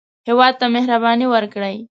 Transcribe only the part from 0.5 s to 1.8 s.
ته مهرباني وکړئ